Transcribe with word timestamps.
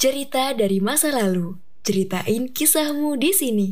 Cerita 0.00 0.56
dari 0.56 0.80
masa 0.80 1.12
lalu. 1.12 1.60
Ceritain 1.84 2.48
kisahmu 2.48 3.20
di 3.20 3.36
sini. 3.36 3.68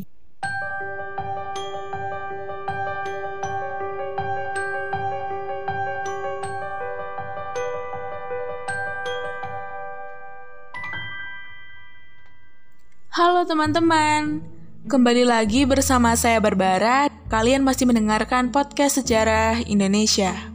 Halo 13.09 13.49
teman-teman, 13.49 14.45
kembali 14.85 15.25
lagi 15.25 15.65
bersama 15.65 16.13
saya 16.13 16.37
Barbara. 16.37 17.09
Kalian 17.33 17.65
masih 17.65 17.89
mendengarkan 17.89 18.53
podcast 18.53 19.01
sejarah 19.01 19.65
Indonesia. 19.65 20.48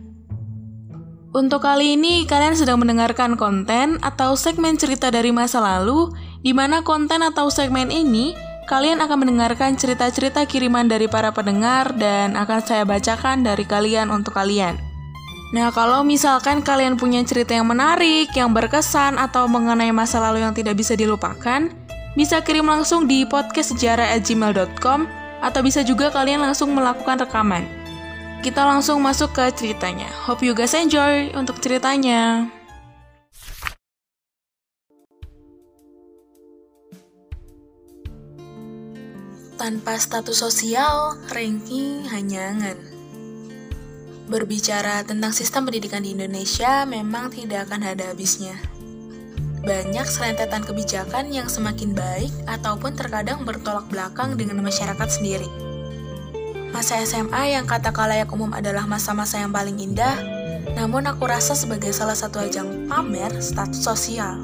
Untuk 1.35 1.67
kali 1.67 1.99
ini, 1.99 2.23
kalian 2.31 2.55
sedang 2.55 2.79
mendengarkan 2.79 3.35
konten 3.35 3.99
atau 4.07 4.39
segmen 4.39 4.79
cerita 4.79 5.11
dari 5.11 5.35
masa 5.35 5.59
lalu, 5.59 6.15
di 6.47 6.55
mana 6.55 6.87
konten 6.87 7.27
atau 7.27 7.51
segmen 7.51 7.91
ini 7.91 8.39
kalian 8.71 9.03
akan 9.03 9.27
mendengarkan 9.27 9.75
cerita-cerita 9.75 10.47
kiriman 10.47 10.87
dari 10.87 11.11
para 11.11 11.35
pendengar 11.35 11.91
dan 11.99 12.39
akan 12.39 12.63
saya 12.63 12.87
bacakan 12.87 13.43
dari 13.43 13.67
kalian 13.67 14.15
untuk 14.15 14.39
kalian. 14.39 14.79
Nah, 15.51 15.75
kalau 15.75 16.07
misalkan 16.07 16.63
kalian 16.63 16.95
punya 16.95 17.19
cerita 17.27 17.51
yang 17.51 17.67
menarik, 17.67 18.31
yang 18.39 18.55
berkesan, 18.55 19.19
atau 19.19 19.51
mengenai 19.51 19.91
masa 19.91 20.23
lalu 20.23 20.47
yang 20.47 20.55
tidak 20.55 20.79
bisa 20.79 20.95
dilupakan, 20.95 21.67
bisa 22.15 22.47
kirim 22.47 22.71
langsung 22.71 23.11
di 23.11 23.27
podcastsejarah@gmail.com 23.27 25.01
atau 25.43 25.61
bisa 25.67 25.83
juga 25.83 26.15
kalian 26.15 26.47
langsung 26.47 26.71
melakukan 26.79 27.27
rekaman. 27.27 27.84
Kita 28.45 28.61
langsung 28.69 29.01
masuk 29.01 29.33
ke 29.33 29.49
ceritanya. 29.57 30.05
Hope 30.29 30.45
you 30.45 30.53
guys 30.53 30.77
enjoy 30.77 31.33
untuk 31.33 31.65
ceritanya. 31.65 32.53
Tanpa 39.57 39.97
status 39.97 40.45
sosial, 40.45 41.17
ranking 41.33 42.05
hanya 42.13 42.53
angan. 42.53 42.77
Berbicara 44.29 45.01
tentang 45.09 45.33
sistem 45.33 45.65
pendidikan 45.65 46.05
di 46.05 46.13
Indonesia 46.13 46.85
memang 46.85 47.33
tidak 47.33 47.73
akan 47.73 47.97
ada 47.97 48.13
habisnya. 48.13 48.61
Banyak 49.65 50.05
serentetan 50.05 50.69
kebijakan 50.69 51.33
yang 51.33 51.49
semakin 51.49 51.97
baik 51.97 52.29
ataupun 52.45 52.93
terkadang 52.93 53.41
bertolak 53.49 53.89
belakang 53.89 54.37
dengan 54.37 54.61
masyarakat 54.61 55.09
sendiri. 55.09 55.74
Masa 56.75 56.99
SMA 57.07 57.55
yang 57.55 57.71
kata 57.71 57.95
kalayak 57.95 58.27
umum 58.35 58.51
adalah 58.51 58.83
masa-masa 58.83 59.39
yang 59.39 59.55
paling 59.55 59.79
indah, 59.79 60.19
namun 60.75 61.07
aku 61.07 61.23
rasa 61.31 61.55
sebagai 61.55 61.95
salah 61.95 62.19
satu 62.19 62.43
ajang 62.43 62.91
pamer 62.91 63.31
status 63.39 63.79
sosial. 63.79 64.43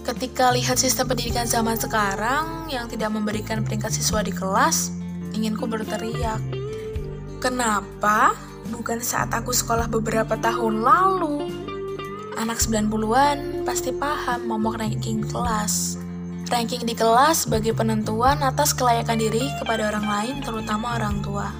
Ketika 0.00 0.48
lihat 0.48 0.80
sistem 0.80 1.12
pendidikan 1.12 1.44
zaman 1.44 1.76
sekarang 1.76 2.72
yang 2.72 2.88
tidak 2.88 3.12
memberikan 3.12 3.60
peringkat 3.68 3.92
siswa 3.92 4.24
di 4.24 4.32
kelas, 4.32 4.96
inginku 5.36 5.68
berteriak. 5.68 6.40
Kenapa? 7.36 8.32
Bukan 8.72 9.04
saat 9.04 9.28
aku 9.36 9.52
sekolah 9.52 9.92
beberapa 9.92 10.40
tahun 10.40 10.80
lalu. 10.80 11.52
Anak 12.40 12.64
90-an 12.64 13.68
pasti 13.68 13.92
paham 13.92 14.48
momok 14.48 14.80
ranking 14.80 15.20
kelas. 15.28 16.00
Ranking 16.48 16.88
di 16.88 16.96
kelas 16.96 17.44
sebagai 17.44 17.76
penentuan 17.76 18.40
atas 18.40 18.72
kelayakan 18.72 19.20
diri 19.20 19.52
kepada 19.60 19.92
orang 19.92 20.08
lain, 20.08 20.36
terutama 20.40 20.96
orang 20.96 21.20
tua. 21.20 21.52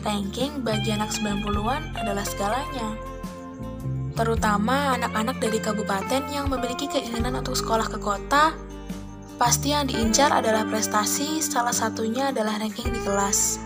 Ranking 0.00 0.64
bagi 0.64 0.96
anak 0.96 1.12
90-an 1.12 1.92
adalah 1.92 2.24
segalanya. 2.24 2.96
Terutama 4.16 4.96
anak-anak 4.96 5.36
dari 5.44 5.60
kabupaten 5.60 6.24
yang 6.32 6.48
memiliki 6.48 6.88
keinginan 6.88 7.36
untuk 7.36 7.52
sekolah 7.52 7.84
ke 7.84 8.00
kota, 8.00 8.56
pasti 9.36 9.76
yang 9.76 9.84
diincar 9.84 10.32
adalah 10.32 10.64
prestasi, 10.64 11.44
salah 11.44 11.76
satunya 11.76 12.32
adalah 12.32 12.56
ranking 12.64 12.88
di 12.88 13.00
kelas. 13.04 13.60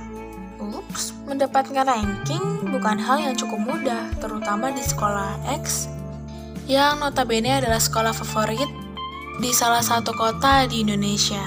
Ups, 0.59 1.15
mendapatkan 1.31 1.87
ranking 1.87 2.67
bukan 2.67 2.99
hal 2.99 3.23
yang 3.23 3.39
cukup 3.39 3.63
mudah, 3.63 4.11
terutama 4.19 4.75
di 4.75 4.83
sekolah 4.83 5.39
X, 5.63 5.87
yang 6.67 6.99
notabene 6.99 7.63
adalah 7.63 7.79
sekolah 7.79 8.11
favorit 8.11 8.82
di 9.43 9.51
salah 9.51 9.83
satu 9.83 10.15
kota 10.15 10.71
di 10.71 10.87
Indonesia. 10.87 11.43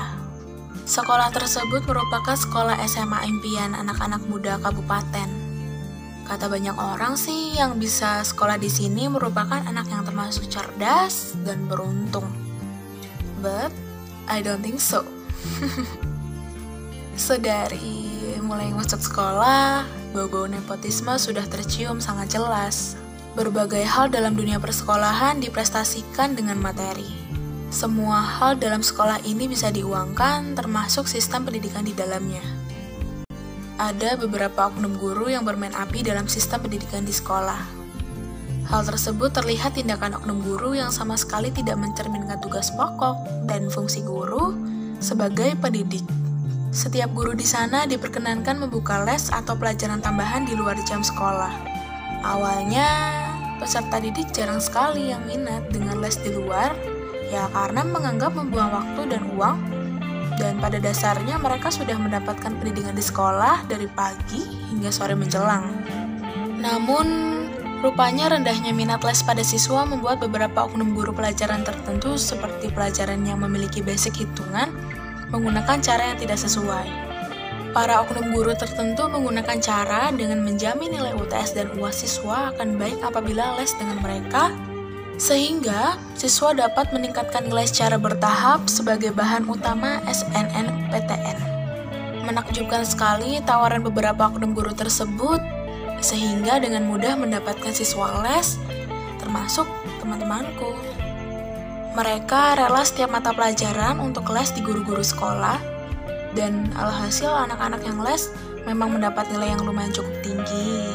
Sekolah 0.83 1.31
tersebut 1.31 1.88
merupakan 1.88 2.35
sekolah 2.35 2.75
SMA 2.91 3.23
impian 3.23 3.72
anak-anak 3.72 4.19
muda 4.28 4.59
kabupaten. 4.59 5.31
Kata 6.28 6.51
banyak 6.51 6.75
orang 6.75 7.16
sih 7.16 7.56
yang 7.56 7.79
bisa 7.79 8.19
sekolah 8.28 8.59
di 8.59 8.67
sini 8.67 9.07
merupakan 9.07 9.63
anak 9.63 9.88
yang 9.88 10.03
termasuk 10.03 10.44
cerdas 10.51 11.39
dan 11.47 11.72
beruntung. 11.72 12.28
But 13.39 13.72
I 14.27 14.44
don't 14.44 14.59
think 14.59 14.83
so. 14.83 15.07
Sedari 17.16 18.12
mulai 18.44 18.75
masuk 18.75 19.00
sekolah, 19.00 19.88
bau-bau 20.12 20.51
nepotisme 20.51 21.16
sudah 21.16 21.47
tercium 21.47 22.03
sangat 22.03 22.35
jelas. 22.35 23.00
Berbagai 23.39 23.88
hal 23.88 24.12
dalam 24.12 24.35
dunia 24.35 24.59
persekolahan 24.59 25.39
diprestasikan 25.39 26.35
dengan 26.35 26.59
materi. 26.59 27.23
Semua 27.74 28.22
hal 28.22 28.62
dalam 28.62 28.86
sekolah 28.86 29.26
ini 29.26 29.50
bisa 29.50 29.74
diuangkan, 29.74 30.53
termasuk 30.53 31.09
sistem 31.09 31.50
pendidikan 31.50 31.81
di 31.81 31.98
dalamnya. 31.98 32.44
Ada 33.76 34.16
beberapa 34.16 34.72
oknum 34.72 34.96
guru 34.96 35.28
yang 35.28 35.44
bermain 35.44 35.75
api 35.75 36.06
dalam 36.06 36.31
sistem 36.31 36.64
pendidikan 36.64 37.04
di 37.04 37.12
sekolah. 37.12 37.59
Hal 38.66 38.81
tersebut 38.81 39.30
terlihat 39.36 39.78
tindakan 39.78 40.18
oknum 40.18 40.42
guru 40.42 40.74
yang 40.74 40.90
sama 40.90 41.20
sekali 41.20 41.54
tidak 41.54 41.78
mencerminkan 41.78 42.40
tugas 42.42 42.74
pokok 42.74 43.46
dan 43.46 43.70
fungsi 43.70 44.02
guru 44.02 44.58
sebagai 45.04 45.54
pendidik. 45.59 46.02
Setiap 46.74 47.14
guru 47.14 47.36
di 47.36 47.46
sana 47.46 47.86
diperkenankan 47.86 48.58
membuka 48.59 49.06
les 49.06 49.30
atau 49.31 49.54
pelajaran 49.54 50.02
tambahan 50.02 50.44
di 50.48 50.58
luar 50.58 50.75
jam 50.88 51.04
sekolah. 51.04 51.52
Awalnya, 52.25 52.90
peserta 53.62 54.02
didik 54.02 54.34
jarang 54.34 54.59
sekali 54.59 55.14
yang 55.14 55.24
minat 55.30 55.70
dengan 55.70 56.02
les 56.02 56.18
di 56.20 56.34
luar, 56.34 56.74
ya 57.30 57.50
karena 57.53 57.81
menganggap 57.86 58.38
membuang 58.38 58.72
waktu 58.72 59.02
dan 59.09 59.24
uang 59.34 59.58
dan 60.36 60.59
pada 60.59 60.78
dasarnya 60.80 61.40
mereka 61.40 61.72
sudah 61.72 61.96
mendapatkan 61.96 62.52
pendidikan 62.59 62.96
di 62.96 63.03
sekolah 63.03 63.63
dari 63.72 63.88
pagi 63.88 64.44
hingga 64.72 64.91
sore 64.91 65.16
menjelang. 65.16 65.72
Namun, 66.59 67.08
rupanya 67.80 68.36
rendahnya 68.36 68.75
minat 68.75 69.03
les 69.08 69.24
pada 69.24 69.44
siswa 69.46 69.88
membuat 69.88 70.19
beberapa 70.19 70.68
oknum 70.68 70.91
guru 70.91 71.16
pelajaran 71.16 71.63
tertentu 71.63 72.19
seperti 72.19 72.68
pelajaran 72.74 73.24
yang 73.24 73.40
memiliki 73.40 73.80
basic 73.80 74.28
hitungan 74.28 74.74
menggunakan 75.31 75.80
cara 75.80 76.13
yang 76.13 76.19
tidak 76.19 76.40
sesuai. 76.40 76.88
Para 77.75 78.00
oknum 78.00 78.31
guru 78.31 78.56
tertentu 78.56 79.03
menggunakan 79.12 79.59
cara 79.59 80.07
dengan 80.16 80.40
menjamin 80.47 80.96
nilai 80.96 81.12
UTS 81.12 81.59
dan 81.59 81.68
UAS 81.75 82.07
siswa 82.07 82.56
akan 82.56 82.80
baik 82.80 83.03
apabila 83.03 83.59
les 83.59 83.75
dengan 83.75 84.00
mereka 84.00 84.47
sehingga 85.16 85.96
siswa 86.16 86.52
dapat 86.52 86.92
meningkatkan 86.92 87.48
nilai 87.48 87.64
secara 87.68 87.96
bertahap 87.96 88.68
sebagai 88.68 89.16
bahan 89.16 89.48
utama 89.48 90.03
SNNPTN. 90.08 91.38
Menakjubkan 92.28 92.84
sekali 92.84 93.40
tawaran 93.46 93.86
beberapa 93.86 94.28
oknum 94.28 94.52
guru 94.52 94.74
tersebut, 94.75 95.40
sehingga 96.04 96.59
dengan 96.59 96.84
mudah 96.90 97.16
mendapatkan 97.16 97.72
siswa 97.72 98.25
les, 98.25 98.59
termasuk 99.22 99.70
teman-temanku. 100.04 100.74
Mereka 101.96 102.59
rela 102.59 102.84
setiap 102.84 103.08
mata 103.08 103.31
pelajaran 103.31 104.04
untuk 104.04 104.28
les 104.36 104.52
di 104.52 104.59
guru-guru 104.59 105.06
sekolah, 105.06 105.62
dan 106.36 106.68
alhasil 106.75 107.31
anak-anak 107.31 107.80
yang 107.88 108.04
les 108.04 108.28
memang 108.68 108.92
mendapat 109.00 109.30
nilai 109.31 109.56
yang 109.56 109.64
lumayan 109.64 109.96
cukup 109.96 110.12
tinggi. 110.20 110.92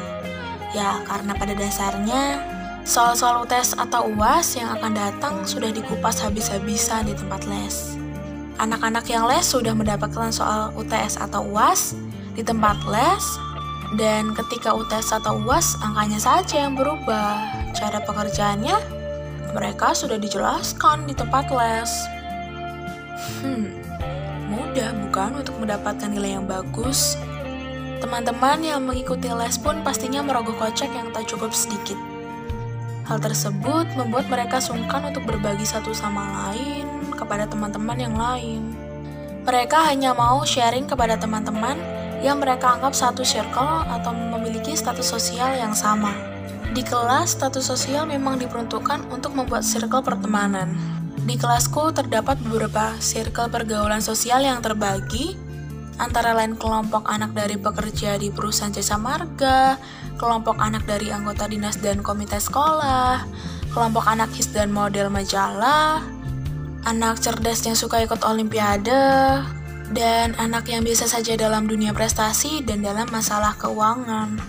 Ya, 0.76 1.00
karena 1.08 1.32
pada 1.34 1.56
dasarnya 1.56 2.22
Soal-soal 2.90 3.46
UTS 3.46 3.78
atau 3.78 4.10
UAS 4.18 4.58
yang 4.58 4.74
akan 4.74 4.90
datang 4.98 5.46
sudah 5.46 5.70
dikupas 5.70 6.18
habis-habisan 6.26 7.06
di 7.06 7.14
tempat 7.14 7.46
les. 7.46 7.94
Anak-anak 8.58 9.06
yang 9.06 9.30
les 9.30 9.46
sudah 9.46 9.78
mendapatkan 9.78 10.34
soal 10.34 10.74
UTS 10.74 11.22
atau 11.22 11.46
UAS 11.54 11.94
di 12.34 12.42
tempat 12.42 12.74
les, 12.90 13.22
dan 13.94 14.34
ketika 14.34 14.74
UTS 14.74 15.22
atau 15.22 15.38
UAS 15.38 15.78
angkanya 15.86 16.18
saja 16.18 16.66
yang 16.66 16.74
berubah. 16.74 17.38
Cara 17.78 18.02
pekerjaannya, 18.02 18.74
mereka 19.54 19.94
sudah 19.94 20.18
dijelaskan 20.18 21.06
di 21.06 21.14
tempat 21.14 21.46
les. 21.46 21.90
Hmm, 23.38 23.70
mudah 24.50 24.90
bukan 25.06 25.38
untuk 25.38 25.54
mendapatkan 25.62 26.10
nilai 26.10 26.42
yang 26.42 26.46
bagus? 26.50 27.14
Teman-teman 28.02 28.66
yang 28.66 28.82
mengikuti 28.82 29.30
les 29.30 29.54
pun 29.62 29.78
pastinya 29.86 30.26
merogoh 30.26 30.58
kocek 30.58 30.90
yang 30.90 31.14
tak 31.14 31.30
cukup 31.30 31.54
sedikit. 31.54 32.09
Hal 33.10 33.18
tersebut 33.18 33.90
membuat 33.98 34.30
mereka 34.30 34.62
sungkan 34.62 35.02
untuk 35.02 35.26
berbagi 35.26 35.66
satu 35.66 35.90
sama 35.90 36.30
lain 36.30 37.10
kepada 37.10 37.42
teman-teman 37.42 37.98
yang 37.98 38.14
lain. 38.14 38.70
Mereka 39.42 39.82
hanya 39.82 40.14
mau 40.14 40.46
sharing 40.46 40.86
kepada 40.86 41.18
teman-teman 41.18 41.74
yang 42.22 42.38
mereka 42.38 42.78
anggap 42.78 42.94
satu 42.94 43.26
circle 43.26 43.82
atau 43.90 44.14
memiliki 44.14 44.78
status 44.78 45.10
sosial 45.10 45.58
yang 45.58 45.74
sama. 45.74 46.14
Di 46.70 46.86
kelas, 46.86 47.34
status 47.34 47.66
sosial 47.66 48.06
memang 48.06 48.38
diperuntukkan 48.38 49.10
untuk 49.10 49.34
membuat 49.34 49.66
circle 49.66 50.06
pertemanan. 50.06 50.70
Di 51.26 51.34
kelasku 51.34 51.90
terdapat 51.90 52.38
beberapa 52.46 52.94
circle 53.02 53.50
pergaulan 53.50 53.98
sosial 53.98 54.46
yang 54.46 54.62
terbagi, 54.62 55.34
antara 56.00 56.32
lain 56.32 56.56
kelompok 56.56 57.04
anak 57.04 57.36
dari 57.36 57.60
pekerja 57.60 58.16
di 58.16 58.32
perusahaan 58.32 58.72
jasa 58.72 58.96
marga, 58.96 59.76
kelompok 60.16 60.56
anak 60.56 60.88
dari 60.88 61.12
anggota 61.12 61.44
dinas 61.44 61.76
dan 61.76 62.00
komite 62.00 62.40
sekolah, 62.40 63.28
kelompok 63.76 64.08
anak 64.08 64.32
his 64.32 64.48
dan 64.48 64.72
model 64.72 65.12
majalah, 65.12 66.00
anak 66.88 67.20
cerdas 67.20 67.60
yang 67.68 67.76
suka 67.76 68.00
ikut 68.00 68.24
olimpiade, 68.24 69.44
dan 69.92 70.32
anak 70.40 70.72
yang 70.72 70.80
biasa 70.80 71.04
saja 71.04 71.36
dalam 71.36 71.68
dunia 71.68 71.92
prestasi 71.92 72.64
dan 72.64 72.80
dalam 72.80 73.06
masalah 73.12 73.52
keuangan. 73.60 74.40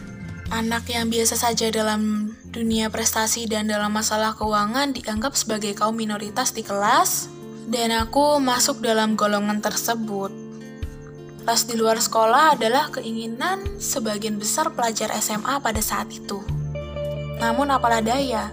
Anak 0.52 0.88
yang 0.92 1.08
biasa 1.08 1.40
saja 1.40 1.72
dalam 1.72 2.32
dunia 2.52 2.92
prestasi 2.92 3.48
dan 3.48 3.72
dalam 3.72 3.96
masalah 3.96 4.36
keuangan 4.36 4.92
dianggap 4.92 5.36
sebagai 5.36 5.72
kaum 5.76 5.96
minoritas 5.96 6.52
di 6.52 6.64
kelas, 6.64 7.32
dan 7.72 7.92
aku 7.96 8.40
masuk 8.40 8.84
dalam 8.84 9.16
golongan 9.16 9.64
tersebut. 9.64 10.41
Les 11.52 11.68
di 11.68 11.76
luar 11.76 12.00
sekolah 12.00 12.56
adalah 12.56 12.88
keinginan 12.96 13.76
sebagian 13.76 14.40
besar 14.40 14.72
pelajar 14.72 15.12
SMA 15.20 15.60
pada 15.60 15.84
saat 15.84 16.08
itu. 16.08 16.40
Namun 17.44 17.68
apalah 17.76 18.00
daya, 18.00 18.48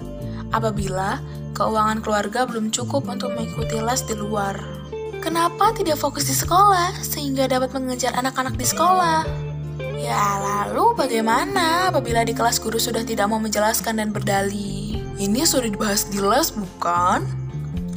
apabila 0.51 1.23
keuangan 1.55 2.03
keluarga 2.03 2.43
belum 2.43 2.75
cukup 2.75 3.07
untuk 3.07 3.39
mengikuti 3.39 3.79
les 3.79 4.03
di 4.03 4.19
luar. 4.19 4.59
Kenapa 5.23 5.71
tidak 5.79 6.03
fokus 6.03 6.27
di 6.27 6.35
sekolah 6.35 6.99
sehingga 6.99 7.47
dapat 7.47 7.71
mengejar 7.71 8.19
anak-anak 8.19 8.59
di 8.59 8.67
sekolah? 8.67 9.23
Ya, 9.95 10.43
lalu 10.43 10.99
bagaimana 10.99 11.95
apabila 11.95 12.27
di 12.27 12.35
kelas 12.35 12.59
guru 12.59 12.83
sudah 12.83 13.07
tidak 13.07 13.31
mau 13.31 13.39
menjelaskan 13.39 14.03
dan 14.03 14.11
berdalih? 14.11 14.99
Ini 15.23 15.47
sudah 15.47 15.71
dibahas 15.71 16.11
di 16.11 16.19
les, 16.19 16.51
bukan? 16.51 17.23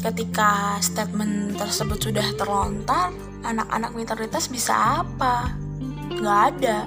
Ketika 0.06 0.77
statement 0.77 1.57
tersebut 1.57 1.97
sudah 1.97 2.38
terlontar, 2.38 3.09
anak-anak 3.42 3.92
minoritas 3.94 4.48
bisa 4.50 5.02
apa? 5.06 5.54
Nggak 6.14 6.40
ada. 6.54 6.78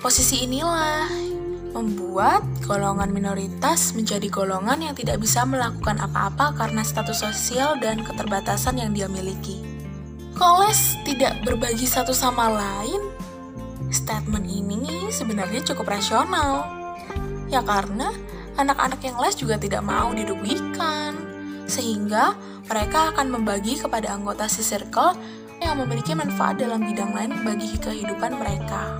Posisi 0.00 0.44
inilah 0.48 1.06
membuat 1.70 2.42
golongan 2.66 3.14
minoritas 3.14 3.94
menjadi 3.94 4.26
golongan 4.26 4.82
yang 4.82 4.94
tidak 4.96 5.22
bisa 5.22 5.46
melakukan 5.46 6.02
apa-apa 6.02 6.58
karena 6.58 6.82
status 6.82 7.22
sosial 7.22 7.78
dan 7.78 8.02
keterbatasan 8.02 8.80
yang 8.80 8.90
dia 8.90 9.06
miliki. 9.06 9.62
Koles 10.34 10.96
tidak 11.04 11.44
berbagi 11.44 11.84
satu 11.84 12.16
sama 12.16 12.48
lain 12.48 13.20
Statement 13.90 14.46
ini 14.46 15.10
sebenarnya 15.10 15.66
cukup 15.66 15.90
rasional. 15.90 16.62
Ya 17.50 17.58
karena 17.58 18.14
anak-anak 18.54 19.02
yang 19.02 19.18
les 19.18 19.34
juga 19.34 19.58
tidak 19.58 19.82
mau 19.82 20.14
dirugikan. 20.14 21.29
Sehingga 21.70 22.34
mereka 22.66 23.14
akan 23.14 23.30
membagi 23.30 23.78
kepada 23.78 24.10
anggota 24.10 24.50
si 24.50 24.66
circle 24.66 25.14
yang 25.62 25.78
memiliki 25.78 26.18
manfaat 26.18 26.58
dalam 26.58 26.82
bidang 26.82 27.14
lain 27.14 27.30
bagi 27.46 27.78
kehidupan 27.78 28.34
mereka. 28.34 28.98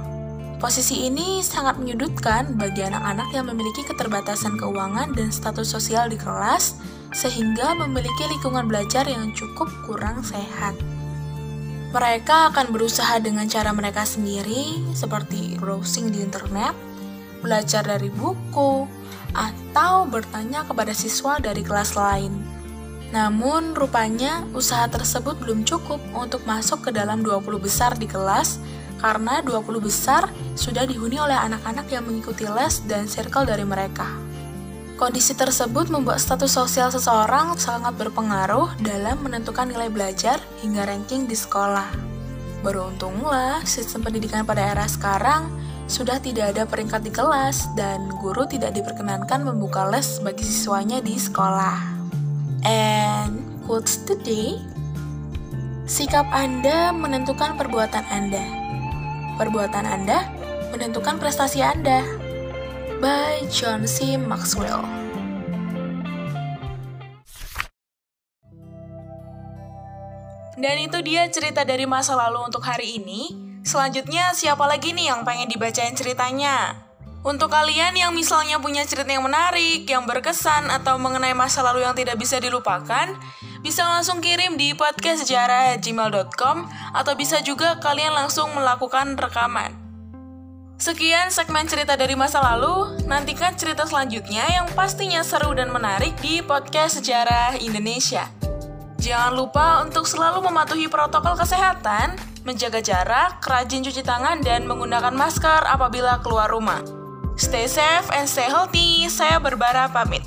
Posisi 0.61 1.09
ini 1.09 1.41
sangat 1.41 1.81
menyudutkan 1.81 2.53
bagi 2.61 2.85
anak-anak 2.85 3.33
yang 3.33 3.49
memiliki 3.49 3.81
keterbatasan 3.81 4.61
keuangan 4.61 5.17
dan 5.17 5.33
status 5.33 5.73
sosial 5.73 6.13
di 6.13 6.21
kelas, 6.21 6.77
sehingga 7.17 7.73
memiliki 7.81 8.29
lingkungan 8.29 8.69
belajar 8.69 9.09
yang 9.09 9.33
cukup 9.33 9.73
kurang 9.89 10.21
sehat. 10.21 10.77
Mereka 11.97 12.53
akan 12.53 12.77
berusaha 12.77 13.19
dengan 13.25 13.49
cara 13.49 13.73
mereka 13.73 14.05
sendiri, 14.05 14.85
seperti 14.93 15.57
browsing 15.57 16.13
di 16.13 16.23
internet, 16.23 16.77
belajar 17.41 17.81
dari 17.81 18.13
buku, 18.13 18.85
atau 19.33 20.05
bertanya 20.07 20.61
kepada 20.69 20.93
siswa 20.93 21.41
dari 21.41 21.65
kelas 21.65 21.97
lain. 21.97 22.50
Namun, 23.11 23.75
rupanya 23.75 24.47
usaha 24.55 24.87
tersebut 24.87 25.35
belum 25.43 25.67
cukup 25.67 25.99
untuk 26.15 26.47
masuk 26.47 26.89
ke 26.89 26.91
dalam 26.95 27.27
20 27.27 27.59
besar 27.59 27.99
di 27.99 28.07
kelas 28.07 28.63
karena 29.03 29.43
20 29.43 29.81
besar 29.83 30.29
sudah 30.55 30.85
dihuni 30.87 31.19
oleh 31.19 31.35
anak-anak 31.35 31.91
yang 31.91 32.07
mengikuti 32.07 32.47
les 32.47 32.85
dan 32.87 33.11
circle 33.11 33.49
dari 33.49 33.67
mereka. 33.67 34.07
Kondisi 35.01 35.33
tersebut 35.33 35.89
membuat 35.89 36.21
status 36.21 36.53
sosial 36.53 36.93
seseorang 36.93 37.57
sangat 37.57 37.97
berpengaruh 37.97 38.77
dalam 38.85 39.17
menentukan 39.25 39.65
nilai 39.65 39.89
belajar 39.89 40.37
hingga 40.61 40.85
ranking 40.85 41.25
di 41.25 41.33
sekolah. 41.33 41.89
Beruntunglah, 42.61 43.65
sistem 43.65 44.05
pendidikan 44.05 44.45
pada 44.45 44.61
era 44.61 44.85
sekarang 44.85 45.49
sudah 45.89 46.21
tidak 46.21 46.53
ada 46.53 46.69
peringkat 46.69 47.01
di 47.01 47.09
kelas 47.09 47.73
dan 47.73 48.13
guru 48.21 48.45
tidak 48.45 48.77
diperkenankan 48.77 49.41
membuka 49.41 49.89
les 49.89 50.21
bagi 50.21 50.45
siswanya 50.45 51.01
di 51.01 51.17
sekolah. 51.17 51.97
And 52.61 53.00
quotes 53.71 54.03
today, 54.03 54.59
sikap 55.87 56.27
Anda 56.35 56.91
menentukan 56.91 57.55
perbuatan 57.55 58.03
Anda. 58.11 58.43
Perbuatan 59.39 59.87
Anda 59.87 60.27
menentukan 60.75 61.23
prestasi 61.23 61.63
Anda 61.63 62.03
by 62.99 63.47
John 63.47 63.87
C. 63.87 64.19
Maxwell. 64.19 64.83
Dan 70.59 70.77
itu 70.83 70.99
dia 71.07 71.31
cerita 71.31 71.63
dari 71.63 71.87
masa 71.87 72.19
lalu 72.19 72.51
untuk 72.51 72.67
hari 72.67 72.99
ini. 72.99 73.55
Selanjutnya, 73.63 74.35
siapa 74.35 74.67
lagi 74.67 74.91
nih 74.91 75.15
yang 75.15 75.23
pengen 75.23 75.47
dibacain 75.47 75.95
ceritanya? 75.95 76.90
Untuk 77.21 77.53
kalian 77.53 77.93
yang 77.93 78.17
misalnya 78.17 78.57
punya 78.57 78.81
cerita 78.89 79.13
yang 79.13 79.21
menarik, 79.21 79.85
yang 79.85 80.09
berkesan, 80.09 80.73
atau 80.73 80.97
mengenai 80.97 81.37
masa 81.37 81.61
lalu 81.61 81.85
yang 81.85 81.93
tidak 81.93 82.17
bisa 82.17 82.41
dilupakan, 82.41 83.13
bisa 83.61 83.85
langsung 83.85 84.25
kirim 84.25 84.57
di 84.57 84.73
podcastsejarah.gmail.com 84.73 86.57
atau 86.97 87.13
bisa 87.13 87.45
juga 87.45 87.77
kalian 87.77 88.17
langsung 88.17 88.49
melakukan 88.57 89.21
rekaman. 89.21 89.77
Sekian 90.81 91.29
segmen 91.29 91.69
cerita 91.69 91.93
dari 91.93 92.17
masa 92.17 92.41
lalu. 92.41 93.05
Nantikan 93.05 93.53
cerita 93.53 93.85
selanjutnya 93.85 94.49
yang 94.49 94.65
pastinya 94.73 95.21
seru 95.21 95.53
dan 95.53 95.69
menarik 95.69 96.17
di 96.25 96.41
podcast 96.41 97.05
Sejarah 97.05 97.61
Indonesia. 97.61 98.33
Jangan 98.97 99.37
lupa 99.37 99.85
untuk 99.85 100.09
selalu 100.09 100.41
mematuhi 100.41 100.89
protokol 100.89 101.37
kesehatan, 101.37 102.17
menjaga 102.49 102.81
jarak, 102.81 103.45
rajin 103.45 103.85
cuci 103.85 104.01
tangan, 104.01 104.41
dan 104.41 104.65
menggunakan 104.65 105.13
masker 105.13 105.69
apabila 105.69 106.25
keluar 106.25 106.49
rumah. 106.49 107.00
Stay 107.41 107.65
safe 107.73 108.05
and 108.13 108.29
stay 108.29 108.45
healthy. 108.53 109.09
Saya 109.09 109.41
berbara 109.41 109.89
pamit. 109.89 110.20